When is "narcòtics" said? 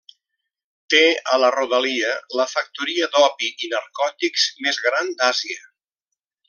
3.77-4.51